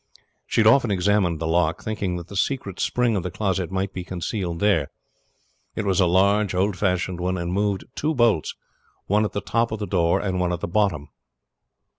She 0.47 0.61
had 0.61 0.67
often 0.67 0.89
examined 0.89 1.37
the 1.39 1.45
lock, 1.45 1.83
thinking 1.83 2.15
that 2.15 2.27
the 2.27 2.35
secret 2.35 2.79
spring 2.79 3.15
of 3.15 3.21
the 3.21 3.29
closet 3.29 3.69
might 3.69 3.93
be 3.93 4.03
concealed 4.03 4.59
here. 4.59 4.87
It 5.75 5.85
was 5.85 5.99
a 5.99 6.07
large 6.07 6.55
old 6.55 6.75
fashioned 6.75 7.19
one, 7.19 7.37
and 7.37 7.53
moved 7.53 7.83
two 7.93 8.15
bolts, 8.15 8.55
one 9.05 9.25
at 9.25 9.33
the 9.33 9.41
top 9.41 9.71
of 9.71 9.77
the 9.77 9.85
door 9.85 10.19
and 10.19 10.39
one 10.39 10.51
at 10.51 10.61
the 10.61 10.67
bottom. 10.67 11.09